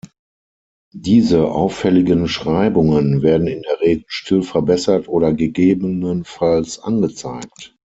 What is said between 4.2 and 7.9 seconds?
verbessert oder gegebenenfalls angezeigt.